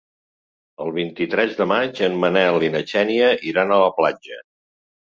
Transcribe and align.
El 0.85 0.89
vint-i-tres 0.95 1.53
de 1.61 1.67
maig 1.73 2.03
en 2.09 2.17
Manel 2.25 2.67
i 2.69 2.73
na 2.79 2.85
Xènia 2.95 3.31
iran 3.55 3.79
a 3.79 3.81
la 3.87 3.97
platja. 4.01 4.43